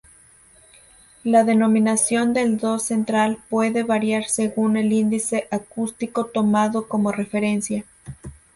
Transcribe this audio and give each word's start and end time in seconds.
La 1.23 1.43
denominación 1.43 2.33
del 2.33 2.57
do 2.57 2.79
central 2.79 3.37
puede 3.51 3.83
variar 3.83 4.23
según 4.25 4.75
el 4.75 4.91
índice 4.93 5.47
acústico 5.51 6.25
tomado 6.25 6.87
como 6.87 7.11
referencia. 7.11 7.85